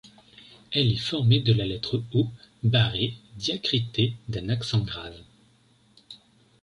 [0.71, 2.25] Elle est formée de la lettre O
[2.63, 5.21] barré diacritée d’un accent grave.